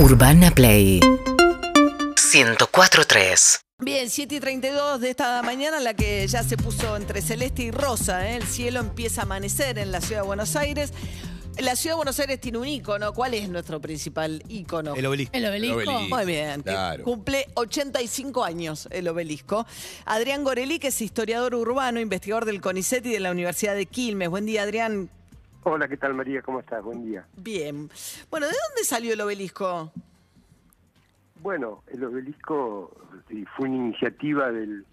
[0.00, 6.96] Urbana Play 104.3 Bien, 7 y 32 de esta mañana, la que ya se puso
[6.96, 8.26] entre celeste y rosa.
[8.26, 8.36] ¿eh?
[8.36, 10.94] El cielo empieza a amanecer en la ciudad de Buenos Aires.
[11.58, 13.12] La ciudad de Buenos Aires tiene un ícono.
[13.12, 14.94] ¿Cuál es nuestro principal ícono?
[14.94, 15.36] El obelisco.
[15.36, 16.00] ¿El obelisco?
[16.08, 16.62] Muy bien.
[16.62, 17.04] Claro.
[17.04, 19.66] Cumple 85 años el obelisco.
[20.06, 24.30] Adrián Goreli, que es historiador urbano, investigador del CONICET y de la Universidad de Quilmes.
[24.30, 25.10] Buen día, Adrián.
[25.62, 26.40] Hola, ¿qué tal María?
[26.40, 26.82] ¿Cómo estás?
[26.82, 27.26] Buen día.
[27.36, 27.90] Bien.
[28.30, 29.92] Bueno, ¿de dónde salió el obelisco?
[31.42, 32.96] Bueno, el obelisco
[33.56, 34.86] fue una iniciativa del,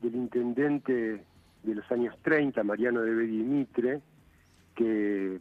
[0.00, 1.24] del intendente
[1.62, 4.00] de los años 30, Mariano de Bedi Mitre,
[4.74, 5.38] que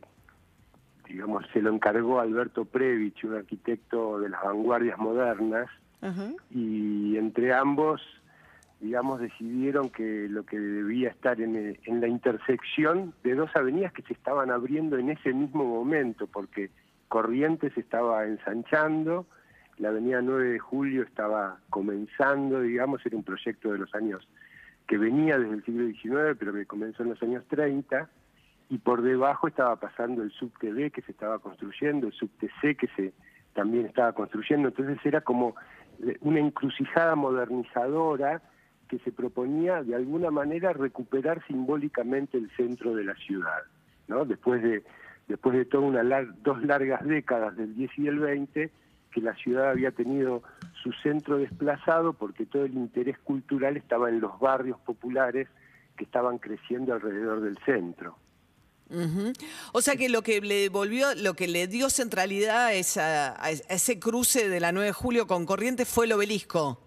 [1.07, 5.69] digamos se lo encargó Alberto Previch, un arquitecto de las vanguardias modernas,
[6.51, 8.01] y entre ambos,
[8.79, 13.93] digamos, decidieron que lo que debía estar en, el- en la intersección de dos avenidas
[13.93, 16.69] que se estaban abriendo en ese mismo momento, porque
[17.07, 19.25] Corrientes estaba ensanchando,
[19.77, 24.27] la avenida 9 de Julio estaba comenzando, digamos, era un proyecto de los años
[24.87, 28.09] que venía desde el siglo XIX, pero que comenzó en los años 30,
[28.69, 32.75] y por debajo estaba pasando el subte B que se estaba construyendo, el subte C
[32.75, 33.13] que se
[33.53, 35.55] también estaba construyendo, entonces era como
[36.05, 38.41] eh, una encrucijada modernizadora
[38.99, 43.63] se proponía de alguna manera recuperar simbólicamente el centro de la ciudad,
[44.07, 44.25] ¿no?
[44.25, 44.83] Después de
[45.27, 46.03] después de toda una
[46.43, 48.71] dos largas décadas del 10 y del 20
[49.11, 50.43] que la ciudad había tenido
[50.83, 55.47] su centro desplazado porque todo el interés cultural estaba en los barrios populares
[55.97, 58.17] que estaban creciendo alrededor del centro.
[59.73, 63.49] O sea que lo que le volvió, lo que le dio centralidad a, esa- a
[63.49, 66.79] ese cruce de la 9 de julio con Corrientes fue el obelisco.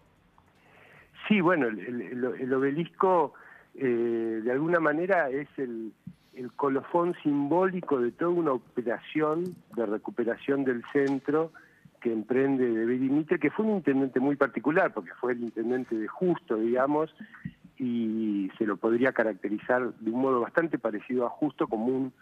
[1.29, 3.35] Sí, bueno, el, el- el- el obelisco
[3.75, 5.93] eh, de alguna manera es el,
[6.35, 11.53] el colofón simbólico de toda una operación de recuperación del centro
[12.01, 16.07] que emprende de Mitre, que fue un intendente muy particular, porque fue el intendente de
[16.09, 17.15] Justo, digamos,
[17.77, 22.13] y se lo podría caracterizar de un modo bastante parecido a Justo como un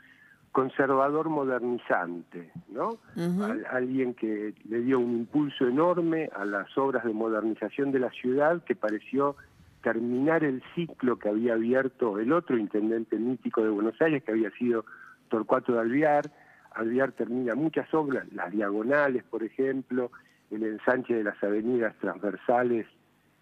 [0.60, 2.96] conservador modernizante, ¿no?
[3.42, 8.10] Al- alguien que le dio un impulso enorme a las obras de modernización de la
[8.10, 9.36] ciudad que pareció
[9.82, 14.50] terminar el ciclo que había abierto el otro intendente mítico de Buenos Aires, que había
[14.52, 14.86] sido
[15.28, 16.24] Torcuato de Alvear.
[16.72, 20.10] Alvear termina muchas obras, las diagonales, por ejemplo,
[20.50, 22.86] el ensanche de las avenidas transversales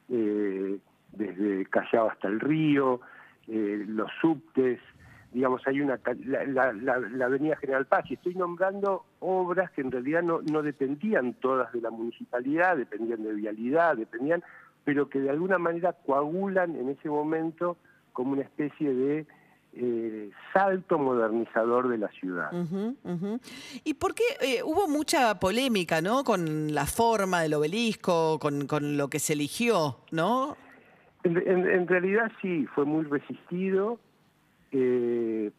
[0.08, 0.78] eh,
[1.12, 3.00] desde Callao hasta el río,
[3.46, 4.80] eh, los subtes,
[5.34, 9.82] digamos, hay una la, la- la- la avenida General Paz, y estoy nombrando obras que
[9.82, 14.42] en realidad no, no dependían todas de la municipalidad, dependían de vialidad, dependían,
[14.84, 17.76] pero que de alguna manera coagulan en ese momento
[18.12, 19.26] como una especie de
[19.76, 22.50] eh, salto modernizador de la ciudad.
[23.82, 26.22] ¿Y por qué eh, hubo mucha polémica, ¿no?
[26.22, 30.56] Con la forma del obelisco, con, con lo que se eligió, ¿no?
[31.24, 33.98] En, en- en realidad sí, fue muy resistido.
[34.76, 35.52] Eh,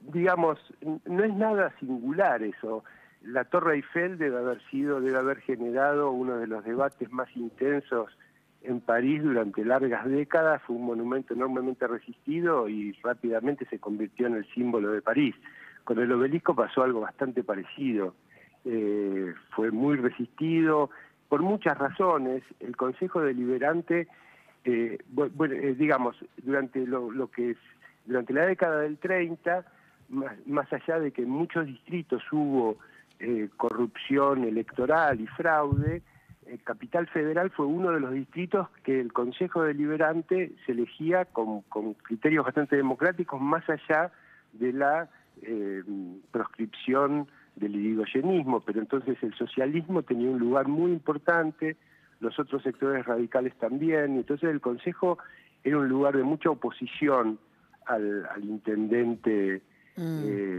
[0.00, 0.58] digamos,
[1.04, 2.82] no es nada singular eso.
[3.22, 8.16] La Torre Eiffel debe haber sido, debe haber generado uno de los debates más intensos
[8.62, 10.62] en París durante largas décadas.
[10.62, 15.34] Fue un monumento enormemente resistido y rápidamente se convirtió en el símbolo de París.
[15.84, 18.14] Con el obelisco pasó algo bastante parecido.
[18.64, 20.88] Eh, fue muy resistido
[21.28, 22.42] por muchas razones.
[22.60, 24.08] El Consejo Deliberante
[24.64, 24.96] eh,
[25.76, 27.54] digamos, durante lo, lo que
[28.04, 29.64] durante la década del 30,
[30.08, 32.78] más, allá de que en muchos distritos hubo
[33.18, 36.02] eh, corrupción electoral y fraude,
[36.46, 41.62] eh, Capital Federal fue uno de los distritos que el Consejo Deliberante se elegía con,
[42.02, 44.12] criterios bastante democráticos, más allá
[44.52, 45.08] de la
[45.42, 45.82] eh,
[46.30, 47.26] proscripción
[47.56, 51.76] del irigoyenismo, pero entonces el socialismo tenía un lugar muy importante,
[52.20, 55.18] los otros sectores radicales también, entonces el Consejo
[55.62, 57.38] era un lugar de mucha oposición
[57.86, 59.62] al, al intendente
[59.96, 60.00] eh,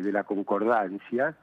[0.04, 1.36] de la concordancia,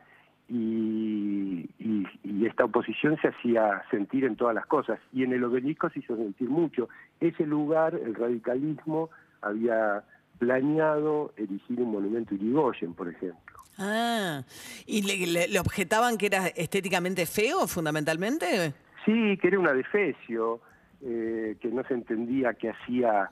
[0.49, 5.45] y, y- y esta oposición se hacía sentir en todas las cosas, y en el
[5.45, 6.89] obelisco se hizo sentir mucho.
[7.21, 9.11] Ese lugar, el radicalismo,
[9.41, 10.05] había
[10.39, 13.57] planeado erigir un monumento a Irigoyen, por ejemplo.
[13.79, 14.43] Ah,
[14.87, 18.75] ¿y le, le- le objetaban que era estéticamente feo, fundamentalmente?
[19.05, 20.61] Sí, que era un adefesio,
[21.03, 23.31] eh, que no se entendía que hacía...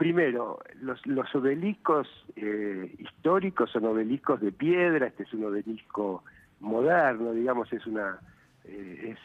[0.00, 6.24] Primero, los, los obeliscos eh, históricos son obeliscos de piedra, este es un obelisco
[6.58, 8.18] moderno, digamos, es una
[8.64, 9.18] eh, es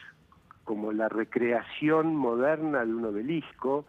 [0.65, 3.85] como la recreación moderna de un obelisco,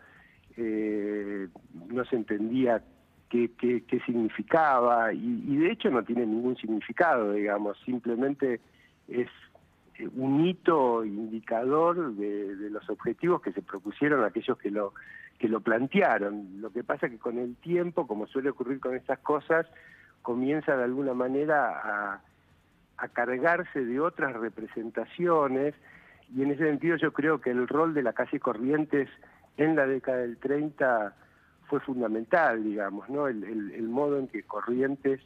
[0.57, 1.49] eh,
[1.89, 2.81] no se entendía
[3.31, 8.61] qué, qué, significaba y, de hecho no tiene ningún significado, digamos, simplemente
[9.09, 9.29] es
[10.15, 14.95] un hito indicador de, los objetivos que se propusieron aquellos que lo
[15.39, 16.61] que lo plantearon.
[16.61, 19.67] Lo que pasa que con el tiempo, como suele ocurrir con estas cosas,
[20.23, 22.21] comienza de alguna manera
[22.97, 25.75] a, cargarse de otras representaciones
[26.35, 29.09] y en ese sentido yo creo que el rol de la calle Corrientes
[29.59, 31.15] en la década del 30
[31.69, 33.29] fue fundamental, digamos, ¿no?
[33.29, 35.21] El, modo en que Corrientes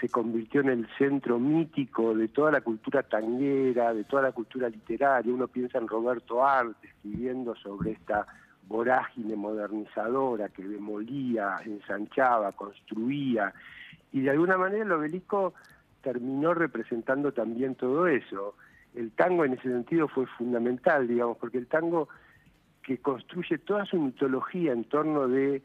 [0.00, 4.68] se convirtió en el centro mítico de toda la cultura tanguera, de toda la cultura
[4.68, 5.32] literaria.
[5.32, 8.26] Uno piensa en Roberto Arte escribiendo sobre esta
[8.68, 13.54] vorágine modernizadora que demolía, ensanchaba, construía,
[14.12, 15.54] y de alguna manera el obelisco
[16.02, 18.54] terminó representando también todo eso.
[18.94, 22.08] El tango en ese sentido fue fundamental, digamos, porque el tango
[22.82, 25.62] que construye toda su mitología en torno de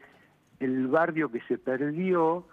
[0.60, 2.46] el barrio que se perdió,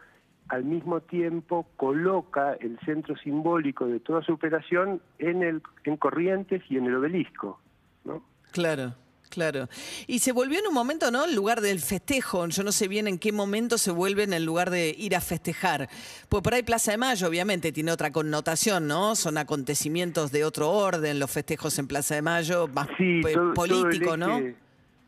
[0.49, 6.63] al mismo tiempo coloca el centro simbólico de toda su operación en el en Corrientes
[6.69, 7.59] y en el obelisco,
[8.03, 8.23] ¿no?
[8.51, 8.93] Claro.
[9.29, 9.67] Claro.
[10.07, 11.25] Y se volvió en un momento, ¿no?
[11.25, 12.47] El lugar del festejo.
[12.47, 15.21] Yo no sé bien en qué momento se vuelve en el lugar de ir a
[15.21, 15.87] festejar.
[16.29, 19.15] Pues por ahí Plaza de Mayo, obviamente, tiene otra connotación, ¿no?
[19.15, 22.87] Son acontecimientos de otro orden, los festejos en Plaza de Mayo, más
[23.53, 24.39] político, ¿no?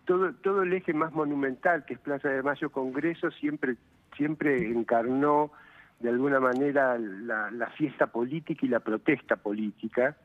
[0.05, 3.75] Todo, todo el eje más monumental, que es Plaza de Mayo Congreso, siempre,
[4.15, 5.51] siempre encarnó
[5.99, 10.17] de alguna manera la, fiesta política y la protesta política.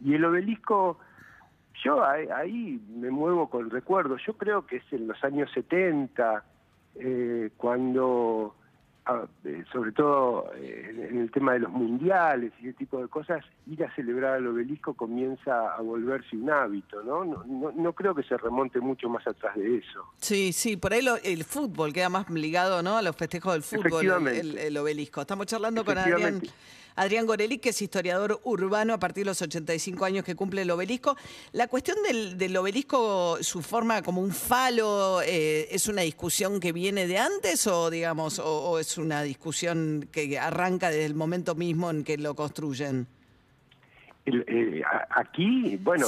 [0.00, 0.98] Y el obelisco
[1.84, 4.22] yo ahí, me muevo con recuerdos.
[4.26, 6.44] Yo creo que es en los años 70,
[6.96, 8.54] eh, cuando,
[9.72, 13.84] sobre todo eh, en el tema de los mundiales y ese tipo de cosas, ir
[13.84, 17.24] a celebrar el obelisco comienza a volverse un hábito, ¿no?
[17.24, 20.06] No, no, creo que se remonte mucho más atrás de eso.
[20.18, 22.96] Sí, sí, por ahí el fútbol queda más ligado, ¿no?
[22.96, 25.20] A los festejos del fútbol, el, el, obelisco.
[25.20, 26.40] Estamos charlando con Adrián.
[26.96, 30.70] Adrián Goreli, que es historiador urbano a partir de los 85 años que cumple el
[30.70, 31.16] obelisco.
[31.52, 37.06] La cuestión del, obelisco, su forma como un falo, eh, ¿es una discusión que viene
[37.06, 42.04] de antes o, digamos, o, es una discusión que arranca desde el momento mismo en
[42.04, 43.06] que lo construyen?
[44.24, 46.06] Eh, aquí, bueno,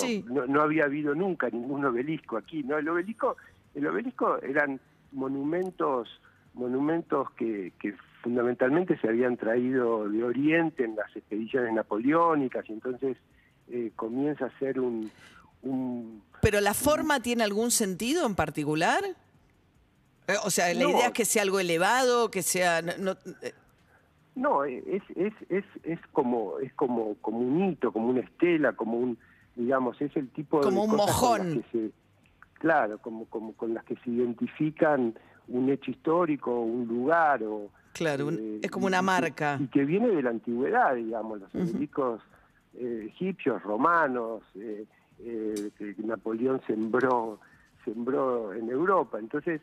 [0.49, 2.79] no, había habido nunca ningún obelisco aquí, ¿no?
[2.79, 3.37] El obelisco,
[3.75, 4.81] el obelisco eran
[5.13, 6.09] monumentos,
[6.55, 13.17] monumentos que, que fundamentalmente se habían traído de Oriente en las expediciones napoleónicas y entonces
[13.69, 15.11] eh, comienza a ser un,
[16.43, 19.03] ¿Pero la forma tiene algún sentido en particular?
[20.26, 22.82] Eh, o sea, la idea es que sea algo elevado, que sea...
[22.82, 23.17] No,
[24.35, 24.82] no eh.
[24.87, 29.19] es, es, es, es, como, es como, como un hito, como una estela, como un,
[29.55, 30.65] digamos, es el tipo de...
[30.65, 31.65] Como un mojón.
[32.55, 35.15] claro, como, como con las que se identifican
[35.49, 39.56] un hecho histórico, un lugar o Claro, eh, es como una marca.
[39.61, 42.21] Y, que viene de la antigüedad, digamos, los obeliscos
[42.75, 44.85] eh, egipcios, romanos, eh,
[45.79, 47.38] que Napoleón sembró,
[47.85, 49.21] sembró en Europa.
[49.21, 49.61] Entonces,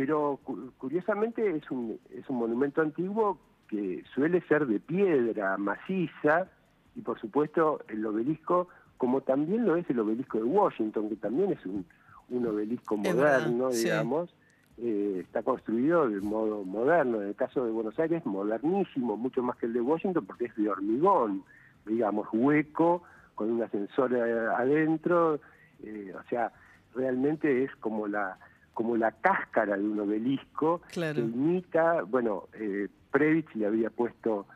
[0.00, 0.40] pero
[0.78, 3.38] curiosamente es un, es un monumento antiguo
[3.68, 6.48] que suele ser de piedra maciza
[6.96, 11.52] y por supuesto el obelisco, como también lo es el obelisco de Washington, que también
[11.52, 11.84] es un,
[12.30, 14.34] un obelisco moderno, digamos.
[14.78, 17.20] Eh, está construido de modo moderno.
[17.20, 20.56] En el caso de Buenos Aires, modernísimo, mucho más que el de Washington, porque es
[20.56, 21.44] de hormigón,
[21.84, 23.02] digamos, hueco,
[23.34, 25.40] con un ascensor eh, adentro.
[25.82, 26.52] Eh, o sea,
[26.94, 28.38] realmente es como la
[28.80, 34.46] como la cáscara de un obelisco que imita, bueno, eh, Previch le había puesto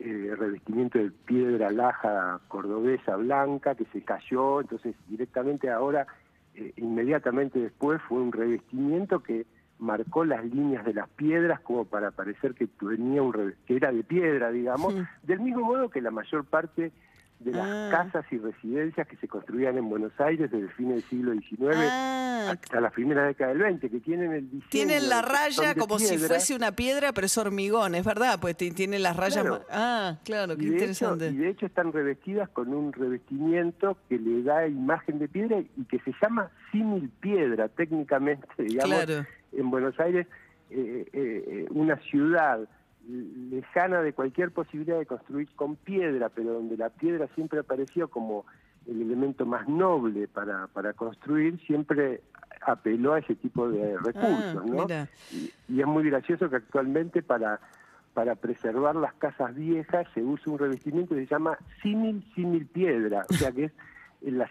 [0.00, 6.08] revestimiento de piedra laja cordobesa blanca que se cayó, entonces directamente ahora
[6.56, 9.46] eh, inmediatamente después fue un revestimiento que
[9.78, 14.02] marcó las líneas de las piedras como para parecer que tenía un que era de
[14.02, 14.92] piedra, digamos,
[15.22, 16.90] del mismo modo que la mayor parte
[17.44, 17.88] de las ah.
[17.90, 21.76] casas y residencias que se construían en Buenos Aires desde el fin del siglo XIX
[21.76, 22.50] ah.
[22.52, 24.70] hasta la primera década del 20, que tienen el diseño...
[24.70, 29.02] Tienen la raya como si fuese una piedra, pero es hormigón, es verdad, pues tienen
[29.02, 29.46] las rayas...
[29.70, 31.28] Ah, claro, qué interesante.
[31.28, 35.84] y de hecho están revestidas con un revestimiento que le da imagen de piedra y
[35.84, 40.26] que se llama símil piedra, técnicamente, digamos, en Buenos Aires,
[40.70, 42.60] eh, eh, eh, una ciudad
[43.08, 48.44] lejana de cualquier posibilidad de construir con piedra, pero donde la piedra siempre apareció como
[48.86, 52.20] el elemento más noble para, para construir, siempre
[52.64, 54.86] apeló a ese tipo de recursos, ah, ¿no?
[55.68, 57.60] Y, es muy gracioso que actualmente para
[58.14, 63.24] para preservar las casas viejas se usa un revestimiento que se llama símil símil piedra,
[63.28, 63.72] o sea que es
[64.24, 64.48] la,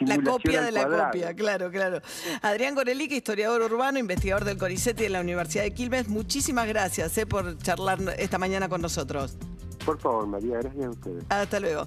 [0.00, 2.00] la, copia de la copia, claro, claro.
[2.42, 7.16] Adrián Gorelique, historiador urbano, investigador del CONICET y de la Universidad de Quilmes, muchísimas gracias
[7.18, 9.36] eh, por charlar esta mañana con nosotros.
[9.84, 11.24] Por favor, María, gracias a ustedes.
[11.28, 11.86] Hasta luego.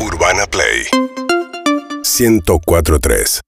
[0.00, 0.86] Urbana Play
[2.02, 3.40] 1043